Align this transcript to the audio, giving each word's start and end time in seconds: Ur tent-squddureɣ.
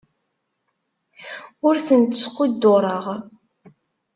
Ur 1.67 1.75
tent-squddureɣ. 1.87 3.05